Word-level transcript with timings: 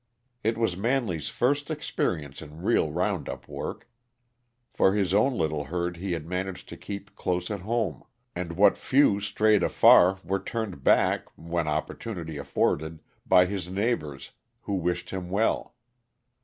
It 0.43 0.57
was 0.57 0.75
Manley's 0.75 1.29
first 1.29 1.69
experience 1.69 2.41
in 2.41 2.63
real 2.63 2.89
round 2.91 3.29
up 3.29 3.47
work, 3.47 3.87
for 4.73 4.95
his 4.95 5.13
own 5.13 5.37
little 5.37 5.65
herd 5.65 5.97
he 5.97 6.13
had 6.13 6.25
managed 6.25 6.67
to 6.69 6.75
keep 6.75 7.15
close 7.15 7.51
at 7.51 7.59
home, 7.59 8.01
and 8.35 8.53
what 8.53 8.79
few 8.79 9.19
strayed 9.21 9.61
afar 9.61 10.17
were 10.23 10.39
turned 10.41 10.83
back, 10.83 11.27
when 11.37 11.67
opportunity 11.67 12.37
afforded, 12.37 12.99
by 13.27 13.45
his 13.45 13.69
neighbors, 13.69 14.31
who 14.61 14.73
wished 14.73 15.11
him 15.11 15.29
well. 15.29 15.75